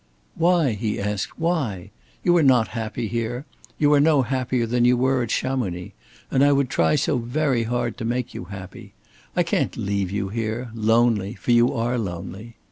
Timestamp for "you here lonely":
10.09-11.35